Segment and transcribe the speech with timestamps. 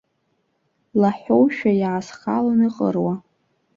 [0.99, 3.13] Лаҳәоушәа иаасхалон иҟыруа.